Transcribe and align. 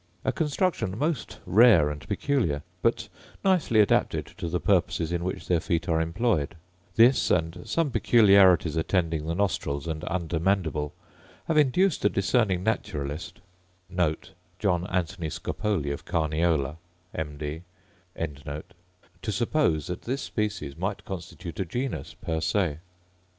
A 0.25 0.31
construction 0.31 0.97
most 0.97 1.37
rare 1.45 1.91
and 1.91 2.07
peculiar, 2.07 2.63
but 2.81 3.07
nicely 3.45 3.79
adapted 3.79 4.25
to 4.37 4.47
the 4.49 4.59
purposes 4.59 5.11
in 5.11 5.23
which 5.23 5.47
their 5.47 5.59
feet 5.59 5.87
are 5.87 6.01
employed. 6.01 6.55
This, 6.95 7.29
and 7.29 7.61
some 7.65 7.91
peculiarities 7.91 8.75
attending 8.75 9.27
the 9.27 9.35
nostrils 9.35 9.85
and 9.85 10.03
under 10.07 10.39
mandible, 10.39 10.91
have 11.47 11.55
induced 11.55 12.03
a 12.03 12.09
discerning 12.09 12.63
naturalist* 12.63 13.41
to 13.89 14.25
suppose 19.29 19.85
that 19.87 19.99
this 20.01 20.21
species 20.23 20.75
might 20.77 21.05
constitute 21.05 21.59
a 21.59 21.65
genus 21.65 22.15
per 22.15 22.41
se. 22.41 22.79